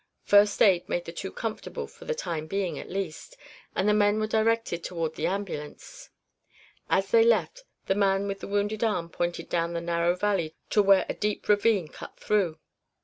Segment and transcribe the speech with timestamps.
[0.23, 3.37] First aid made the two comfortable for the time being at least
[3.75, 6.09] and the men were directed toward the ambulance.
[6.89, 10.81] As they left, the man with the wounded arm pointed down the narrow valley to
[10.81, 12.57] where a deep ravine cut through.